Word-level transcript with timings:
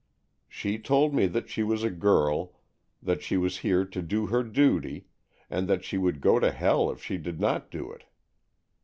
She 0.49 0.79
told 0.79 1.13
me 1.13 1.27
that 1.27 1.47
she 1.47 1.61
was 1.61 1.83
a 1.83 1.91
girl, 1.91 2.53
that 3.03 3.21
she 3.21 3.37
was 3.37 3.59
here 3.59 3.85
to 3.85 4.01
do 4.01 4.25
her 4.25 4.41
duty, 4.41 5.05
and 5.47 5.67
that 5.67 5.85
she 5.85 5.99
would 5.99 6.21
go 6.21 6.39
to 6.39 6.51
hell 6.51 6.89
if 6.89 7.03
she 7.03 7.17
did 7.17 7.39
not 7.39 7.69
do 7.69 7.91
it. 7.91 8.05